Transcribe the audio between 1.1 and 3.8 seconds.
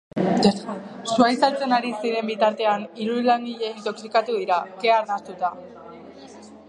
Sua itzaltzen ari ziren bitartean, hiru langile